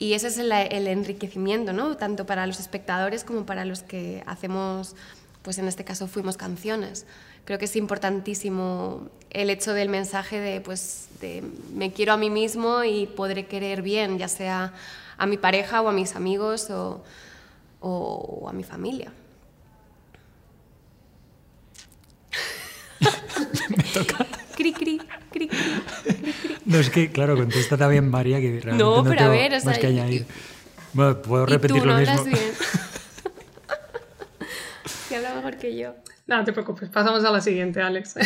y 0.00 0.12
ese 0.12 0.28
es 0.28 0.38
el, 0.38 0.52
el, 0.52 0.86
enriquecimiento, 0.86 1.72
¿no? 1.72 1.96
Tanto 1.96 2.24
para 2.24 2.46
los 2.46 2.60
espectadores 2.60 3.24
como 3.24 3.44
para 3.44 3.64
los 3.64 3.82
que 3.82 4.22
hacemos, 4.26 4.94
pues 5.42 5.58
en 5.58 5.66
este 5.66 5.84
caso 5.84 6.06
fuimos 6.06 6.36
canciones. 6.36 7.04
Creo 7.44 7.58
que 7.58 7.64
es 7.64 7.74
importantísimo 7.74 9.08
el 9.30 9.50
hecho 9.50 9.72
del 9.72 9.88
mensaje 9.88 10.38
de, 10.38 10.60
pues, 10.60 11.08
de 11.20 11.42
me 11.74 11.92
quiero 11.92 12.12
a 12.12 12.16
mí 12.16 12.30
mismo 12.30 12.84
y 12.84 13.06
podré 13.06 13.46
querer 13.46 13.82
bien, 13.82 14.18
ya 14.18 14.28
sea 14.28 14.72
a 15.16 15.26
mi 15.26 15.36
pareja 15.36 15.82
o 15.82 15.88
a 15.88 15.92
mis 15.92 16.14
amigos 16.14 16.70
o, 16.70 17.02
o, 17.80 18.40
o 18.42 18.48
a 18.48 18.52
mi 18.52 18.62
familia. 18.62 19.12
Me 23.76 23.82
toca. 23.82 24.26
Cri, 24.54 24.72
cri, 24.72 25.00
cri, 25.46 25.48
cri, 25.48 26.32
cri. 26.32 26.56
No, 26.64 26.78
es 26.78 26.90
que, 26.90 27.10
claro, 27.10 27.36
contesta 27.36 27.76
también 27.76 28.10
María, 28.10 28.40
que 28.40 28.60
realmente 28.60 28.84
no, 28.84 28.96
no 28.96 29.04
pero 29.04 29.16
tengo 29.16 29.30
a 29.30 29.34
ver, 29.34 29.52
o 29.52 29.54
más 29.54 29.62
sea, 29.62 29.78
que 29.78 29.86
añadir. 29.86 30.26
Bueno, 30.92 31.22
puedo 31.22 31.44
y 31.44 31.46
repetir 31.46 31.80
tú 31.80 31.86
lo 31.86 31.92
no 31.92 32.00
mismo. 32.00 32.14
hablas 32.14 32.38
bien. 32.38 32.52
que 35.08 35.16
habla 35.16 35.34
mejor 35.34 35.56
que 35.56 35.76
yo. 35.76 35.94
No, 36.26 36.36
no 36.36 36.44
te 36.44 36.52
preocupes, 36.52 36.90
pasamos 36.90 37.24
a 37.24 37.30
la 37.30 37.40
siguiente, 37.40 37.80
Alex. 37.80 38.16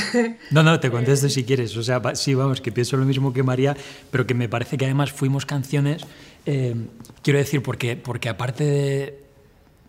No, 0.50 0.64
no, 0.64 0.81
te 0.81 0.90
contesto 0.90 1.28
si 1.28 1.45
quieres. 1.45 1.76
O 1.76 1.85
sea, 1.85 2.00
sí, 2.14 2.35
vamos, 2.35 2.61
que 2.61 2.73
pienso 2.73 2.97
lo 2.97 3.04
mismo 3.04 3.33
que 3.33 3.45
María, 3.45 3.76
pero 4.11 4.26
que 4.26 4.35
me 4.35 4.49
parece 4.49 4.76
que 4.76 4.87
además 4.87 5.12
fuimos 5.12 5.47
canciones, 5.47 6.04
eh, 6.47 6.75
quiero 7.23 7.38
decir, 7.38 7.62
porque, 7.62 7.97
porque 7.97 8.28
aparte 8.28 8.64
de, 8.64 9.23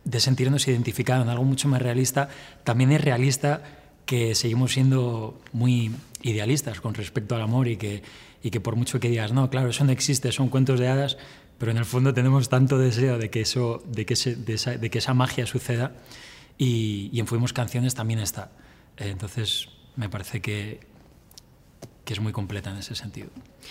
de 0.03 0.20
sentirnos 0.20 0.68
identificados 0.68 1.24
en 1.25 1.30
algo 1.30 1.44
mucho 1.44 1.68
más 1.68 1.82
realista, 1.82 2.30
también 2.63 2.92
es 2.92 3.01
realista 3.01 3.62
que 4.06 4.36
seguimos 4.36 4.74
siendo 4.74 5.39
muy 5.51 5.92
idealistas 6.24 6.82
con 6.82 6.94
respecto 6.96 7.36
al 7.36 7.42
amor 7.42 7.68
y 7.68 7.77
que, 7.77 8.01
y 8.42 8.50
que 8.50 8.60
por 8.60 8.75
mucho 8.75 9.00
que 9.00 9.10
digas, 9.10 9.32
no, 9.32 9.50
claro, 9.50 9.70
eso 9.70 9.84
no 9.84 9.92
existe, 9.92 10.32
son 10.32 10.50
cuentos 10.50 10.80
de 10.80 10.88
hadas, 10.88 11.18
pero 11.60 11.72
en 11.72 11.77
el 11.77 11.86
fondo 11.86 12.13
tenemos 12.13 12.50
tanto 12.50 12.80
deseo 12.80 13.18
de 13.18 13.30
que, 13.30 13.42
eso, 13.42 13.84
de 13.86 14.06
que, 14.06 14.15
ese, 14.15 14.36
de 14.36 14.53
esa, 14.53 14.77
de 14.77 14.89
que 14.89 14.98
esa 14.98 15.13
magia 15.13 15.46
suceda 15.46 15.92
y, 16.58 17.10
y, 17.12 17.20
en 17.20 17.27
Fuimos 17.27 17.53
Canciones 17.53 17.94
también 17.94 18.20
está. 18.20 18.51
Eh, 18.98 19.10
entonces, 19.10 19.70
me 19.96 20.10
parece 20.10 20.42
que, 20.42 20.80
que 22.06 22.13
es 22.13 22.20
muy 22.20 22.32
completa 22.32 22.72
en 22.72 22.77
ese 22.77 22.96
sentido. 22.96 23.30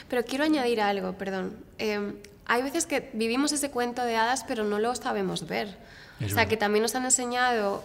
Pero 0.09 0.25
quiero 0.25 0.45
añadir 0.45 0.81
algo, 0.81 1.13
perdón. 1.19 1.57
Eh, 1.79 2.15
hay 2.47 2.63
veces 2.63 2.87
que 2.87 3.11
vivimos 3.13 3.53
ese 3.53 3.71
cuento 3.71 4.05
de 4.05 4.17
hadas, 4.17 4.45
pero 4.45 4.65
no 4.65 4.79
lo 4.79 4.95
sabemos 4.95 5.47
ver. 5.47 5.69
Es 6.21 6.27
o 6.27 6.29
sea, 6.29 6.37
verdad. 6.37 6.49
que 6.49 6.57
también 6.57 6.83
nos 6.83 6.95
han 6.95 7.05
enseñado 7.05 7.85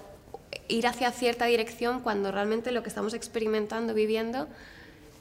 ir 0.68 0.88
hacia 0.88 1.12
cierta 1.12 1.46
dirección 1.46 2.02
cuando 2.02 2.32
realmente 2.32 2.72
lo 2.72 2.84
que 2.84 2.90
estamos 2.90 3.14
experimentando, 3.14 3.94
viviendo, 3.94 4.48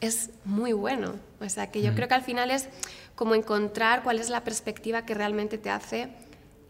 es 0.01 0.31
muy 0.45 0.73
bueno. 0.73 1.15
O 1.41 1.49
sea, 1.49 1.71
que 1.71 1.83
yo 1.83 1.93
mm. 1.93 1.95
creo 1.95 2.09
que 2.09 2.15
al 2.15 2.23
final 2.23 2.51
es 2.51 2.69
como 3.15 3.35
encontrar 3.35 4.03
cuál 4.03 4.19
es 4.19 4.29
la 4.29 4.45
perspectiva 4.45 5.07
que 5.07 5.15
realmente 5.15 5.59
te 5.59 5.71
hace 5.71 6.09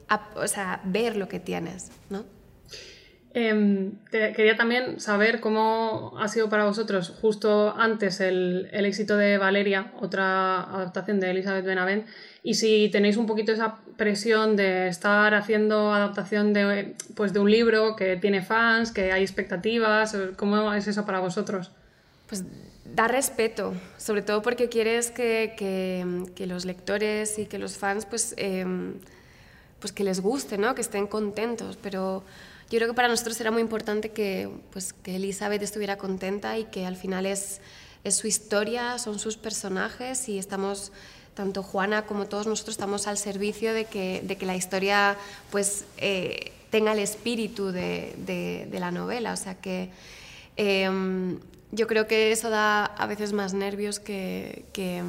a, 0.09 0.29
o 0.37 0.47
sea, 0.47 0.81
ver 0.85 1.17
lo 1.17 1.29
que 1.29 1.41
tienes, 1.41 1.91
¿no? 2.11 2.25
Eh, 3.39 3.93
te, 4.11 4.33
quería 4.33 4.57
también 4.57 4.99
saber 4.99 5.41
cómo 5.41 6.15
ha 6.19 6.29
sido 6.29 6.49
para 6.49 6.65
vosotros 6.65 7.13
justo 7.21 7.75
antes 7.77 8.21
el, 8.21 8.71
el, 8.73 8.87
éxito 8.87 9.19
de 9.19 9.37
Valeria, 9.37 9.93
otra 10.01 10.63
adaptación 10.63 11.21
de 11.21 11.33
Elizabeth 11.33 11.67
Benavent, 11.67 12.07
y 12.47 12.55
si 12.55 12.89
tenéis 12.91 13.17
un 13.17 13.27
poquito 13.27 13.51
esa 13.51 13.79
presión 13.97 14.55
de 14.55 14.87
estar 14.87 15.35
haciendo 15.35 15.93
adaptación 15.93 16.53
de, 16.53 16.95
pues, 17.17 17.33
de 17.33 17.41
un 17.41 17.51
libro 17.51 17.97
que 17.97 18.17
tiene 18.19 18.41
fans, 18.41 18.93
que 18.93 19.11
hay 19.11 19.23
expectativas, 19.23 20.17
¿cómo 20.37 20.73
es 20.73 20.87
eso 20.87 21.05
para 21.05 21.19
vosotros? 21.19 21.73
Pues 22.29 22.45
da 22.95 23.09
respeto, 23.09 23.75
sobre 23.97 24.23
todo 24.23 24.43
porque 24.43 24.69
quieres 24.69 25.11
que, 25.11 25.55
que, 25.59 26.07
que 26.37 26.47
los 26.47 26.65
lectores 26.65 27.37
y 27.41 27.47
que 27.47 27.59
los 27.59 27.79
fans 27.79 28.07
pues, 28.07 28.33
eh, 28.37 28.65
pues 29.81 29.93
que 29.93 30.05
les 30.05 30.21
guste, 30.21 30.57
¿no? 30.57 30.77
que 30.77 30.83
estén 30.83 31.09
contentos, 31.09 31.77
pero 31.83 32.23
yo 32.71 32.79
creo 32.79 32.87
que 32.87 32.95
para 32.95 33.09
nosotros 33.09 33.41
era 33.41 33.51
muy 33.51 33.61
importante 33.61 34.11
que, 34.11 34.49
pues, 34.71 34.93
que 34.93 35.17
Elizabeth 35.17 35.63
estuviera 35.63 35.99
contenta 35.99 36.57
y 36.57 36.67
que 36.67 36.87
al 36.87 36.95
final 36.95 37.27
es, 37.27 37.61
es 38.05 38.15
su 38.15 38.29
historia, 38.29 39.01
son 39.01 39.19
sus 39.19 39.37
personajes 39.37 40.29
y 40.29 40.39
estamos, 40.39 40.93
tanto 41.37 41.63
Juana 41.63 42.07
como 42.07 42.27
todos 42.27 42.47
nosotros 42.47 42.75
estamos 42.75 43.07
al 43.07 43.19
servicio 43.19 43.75
de 43.75 43.85
que, 43.85 44.23
de 44.25 44.37
que 44.37 44.47
la 44.47 44.57
historia 44.57 45.17
pues, 45.51 45.85
eh, 45.99 46.53
tenga 46.71 46.93
el 46.93 46.99
espíritu 46.99 47.71
de, 47.71 48.15
de, 48.27 48.81
la 48.81 48.91
novela. 48.91 49.33
O 49.35 49.37
sea 49.37 49.55
que 49.55 49.91
eh, 50.57 50.91
yo 51.73 51.87
creo 51.87 52.09
que 52.09 52.33
eso 52.33 52.49
da 52.49 52.87
a 52.87 53.07
veces 53.07 53.35
más 53.35 53.53
nervios 53.53 54.01
que, 54.01 54.65
que, 54.73 55.03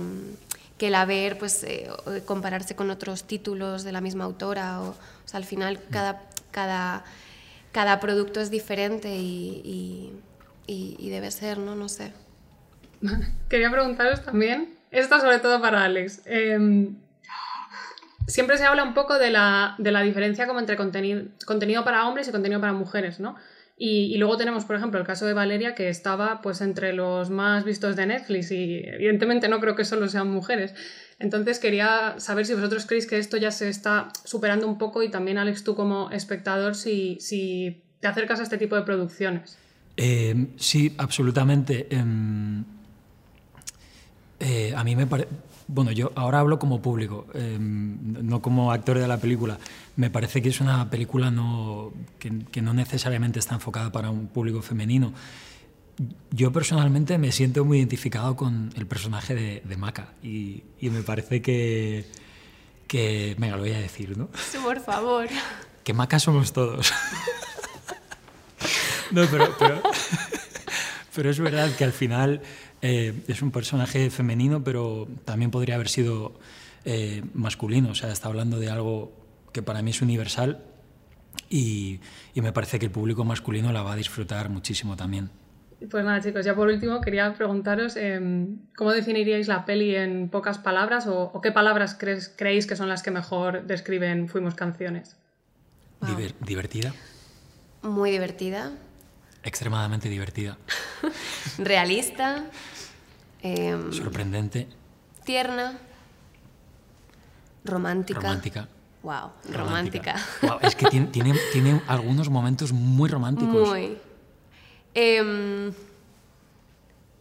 el 0.79 0.95
haber, 0.95 1.37
pues, 1.39 1.63
eh, 1.63 1.89
compararse 2.25 2.75
con 2.75 2.89
otros 2.91 3.23
títulos 3.23 3.83
de 3.83 3.93
la 3.93 4.01
misma 4.01 4.25
autora. 4.25 4.81
O, 4.81 4.89
o 4.89 4.95
al 5.33 5.45
final 5.45 5.79
cada... 5.89 6.21
cada 6.51 7.03
cada 7.73 7.99
producto 7.99 8.39
es 8.41 8.49
diferente 8.49 9.17
y, 9.17 9.61
y, 9.63 10.13
y, 10.65 10.95
y, 10.97 11.09
debe 11.11 11.29
ser, 11.29 11.59
¿no? 11.59 11.75
No 11.75 11.89
sé. 11.89 12.11
Quería 13.49 13.69
preguntaros 13.69 14.23
también, 14.23 14.76
esto 14.91 15.19
sobre 15.19 15.39
todo 15.39 15.61
para 15.61 15.83
Alex. 15.83 16.21
Eh, 16.25 16.89
siempre 18.27 18.57
se 18.57 18.65
habla 18.65 18.83
un 18.83 18.93
poco 18.93 19.17
de 19.17 19.31
la, 19.31 19.75
de 19.77 19.91
la 19.91 20.01
diferencia 20.01 20.45
como 20.47 20.59
entre 20.59 20.75
contenido, 20.75 21.23
contenido, 21.45 21.83
para 21.83 22.07
hombres 22.07 22.27
y 22.27 22.31
contenido 22.31 22.61
para 22.61 22.73
mujeres, 22.73 23.19
¿no? 23.19 23.35
Y, 23.79 24.17
luego 24.17 24.37
tenemos, 24.37 24.65
por 24.65 24.75
ejemplo, 24.75 24.99
el 24.99 25.05
caso 25.05 25.27
de 25.27 25.33
Valeria, 25.33 25.75
que 25.75 25.87
estaba 25.87 26.41
pues 26.41 26.61
entre 26.61 26.93
los 26.93 27.29
más 27.29 27.63
vistos 27.63 27.95
de 27.95 28.07
Netflix 28.07 28.49
y 28.51 28.81
evidentemente 28.83 29.47
no 29.49 29.59
creo 29.59 29.75
que 29.75 29.85
solo 29.85 30.07
sean 30.07 30.31
mujeres. 30.31 30.73
Entonces 31.19 31.59
quería 31.59 32.15
saber 32.17 32.47
si 32.47 32.55
vosotros 32.55 32.87
creéis 32.87 33.05
que 33.05 33.19
esto 33.19 33.37
ya 33.37 33.51
se 33.51 33.69
está 33.69 34.09
superando 34.23 34.67
un 34.67 34.79
poco 34.79 35.03
y 35.03 35.09
también, 35.09 35.37
Alex, 35.37 35.63
tú 35.63 35.75
como 35.75 36.09
espectador, 36.09 36.73
si, 36.73 37.17
si 37.21 37.83
te 37.99 38.07
acercas 38.07 38.39
a 38.39 38.43
este 38.43 38.57
tipo 38.57 38.75
de 38.75 38.81
producciones. 38.81 39.59
Eh, 39.95 40.47
sí, 40.57 40.95
absolutamente. 40.97 41.87
Em, 41.91 42.63
eh, 44.39 44.73
a 44.75 44.83
mí 44.83 44.95
me 44.95 45.07
parece... 45.07 45.29
Bueno, 45.69 45.91
yo 45.91 46.13
ahora 46.15 46.39
hablo 46.39 46.59
como 46.59 46.81
público, 46.81 47.27
em, 47.33 47.97
no 48.25 48.41
como 48.41 48.71
actor 48.71 48.97
de 48.99 49.07
la 49.07 49.17
película. 49.17 49.57
Me 49.97 50.09
parece 50.09 50.41
que 50.41 50.49
es 50.49 50.61
una 50.61 50.89
película 50.89 51.29
no, 51.29 51.91
que, 52.19 52.61
no 52.61 52.73
necesariamente 52.73 53.39
está 53.39 53.55
enfocada 53.55 53.91
para 53.91 54.09
un 54.09 54.27
público 54.27 54.61
femenino. 54.61 55.13
Yo 56.31 56.53
personalmente 56.53 57.17
me 57.17 57.33
siento 57.33 57.65
muy 57.65 57.79
identificado 57.79 58.35
con 58.37 58.71
el 58.77 58.85
personaje 58.85 59.35
de, 59.35 59.61
de 59.65 59.77
Maca 59.77 60.13
y, 60.23 60.63
y, 60.79 60.89
me 60.89 61.01
parece 61.01 61.41
que, 61.41 62.05
que... 62.87 63.35
Venga, 63.37 63.57
lo 63.57 63.63
voy 63.63 63.73
a 63.73 63.79
decir, 63.79 64.17
¿no? 64.17 64.29
Sí, 64.49 64.57
por 64.63 64.79
favor. 64.79 65.27
Que 65.83 65.93
Maca 65.93 66.19
somos 66.19 66.53
todos. 66.53 66.93
no, 69.11 69.25
pero, 69.25 69.55
pero, 69.57 69.81
pero 71.13 71.29
es 71.29 71.39
verdad 71.39 71.75
que 71.75 71.83
al 71.83 71.93
final 71.93 72.41
eh, 72.81 73.13
es 73.27 73.41
un 73.41 73.51
personaje 73.51 74.09
femenino, 74.09 74.63
pero 74.63 75.07
también 75.25 75.51
podría 75.51 75.75
haber 75.75 75.89
sido 75.89 76.39
eh, 76.85 77.23
masculino. 77.33 77.89
O 77.91 77.95
sea, 77.95 78.11
está 78.11 78.27
hablando 78.27 78.59
de 78.59 78.69
algo 78.69 79.11
que 79.51 79.61
para 79.61 79.81
mí 79.81 79.91
es 79.91 80.01
universal 80.01 80.63
y, 81.49 81.99
y, 82.33 82.41
me 82.41 82.51
parece 82.51 82.79
que 82.79 82.85
el 82.85 82.91
público 82.91 83.23
masculino 83.23 83.71
la 83.71 83.81
va 83.81 83.93
a 83.93 83.95
disfrutar 83.95 84.49
muchísimo 84.49 84.95
también. 84.95 85.29
Pues 85.91 86.03
nada, 86.03 86.19
chicos, 86.21 86.43
ya 86.43 86.55
por 86.55 86.67
último 86.67 87.01
quería 87.01 87.31
preguntaros 87.35 87.95
eh, 87.97 88.19
cómo 88.75 88.91
definiríais 88.91 89.47
la 89.47 89.63
peli 89.63 89.95
en 89.95 90.29
pocas 90.29 90.57
palabras 90.57 91.05
o, 91.05 91.31
o 91.33 91.41
qué 91.41 91.51
palabras 91.51 91.95
crees, 91.97 92.33
creéis 92.35 92.65
que 92.65 92.75
son 92.75 92.89
las 92.89 93.03
que 93.03 93.11
mejor 93.11 93.67
describen 93.67 94.27
Fuimos 94.27 94.55
Canciones. 94.55 95.17
Wow. 96.01 96.15
Diver, 96.15 96.33
divertida. 96.39 96.93
Muy 97.83 98.09
divertida. 98.11 98.71
Extremadamente 99.47 100.09
divertida. 100.09 100.57
Realista. 101.57 102.43
Eh, 103.41 103.77
Sorprendente. 103.91 104.67
Tierna. 105.23 105.79
Romántica. 107.63 108.19
Romántica. 108.19 108.67
Wow, 109.03 109.31
romántica. 109.49 110.15
romántica. 110.15 110.15
Wow, 110.41 110.59
es 110.61 110.75
que 110.75 110.87
tiene, 110.87 111.05
tiene, 111.13 111.33
tiene, 111.53 111.81
algunos 111.87 112.29
momentos 112.29 112.73
muy 112.73 113.07
románticos. 113.07 113.69
Muy. 113.69 113.97
Eh, 114.93 115.71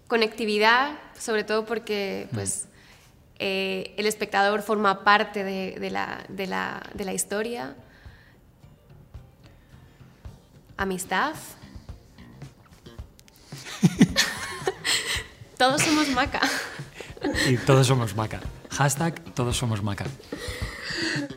conectividad, 0.08 0.98
sobre 1.16 1.44
todo 1.44 1.64
porque 1.64 2.28
pues, 2.32 2.64
mm. 2.64 3.36
eh, 3.38 3.94
el 3.96 4.06
espectador 4.06 4.62
forma 4.62 5.04
parte 5.04 5.44
de, 5.44 5.78
de, 5.78 5.90
la, 5.90 6.24
de, 6.28 6.48
la, 6.48 6.82
de 6.92 7.04
la 7.04 7.12
historia. 7.12 7.76
Amistad. 10.76 11.36
todos 15.58 15.82
somos 15.82 16.08
maca. 16.10 16.40
Y 17.48 17.56
todos 17.56 17.86
somos 17.86 18.14
maca. 18.14 18.40
Hashtag 18.70 19.20
todos 19.34 19.56
somos 19.56 19.82
maca. 19.82 20.04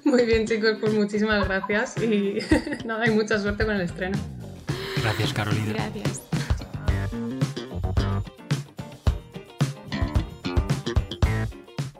Muy 0.04 0.26
bien, 0.26 0.48
chicos, 0.48 0.78
pues 0.80 0.94
muchísimas 0.94 1.46
gracias 1.48 1.96
y 1.98 2.40
nada, 2.86 3.08
y 3.08 3.12
mucha 3.12 3.40
suerte 3.40 3.66
con 3.66 3.76
el 3.76 3.82
estreno. 3.82 4.18
Gracias, 5.02 5.34
Carolina. 5.34 5.74
Gracias. 5.74 6.29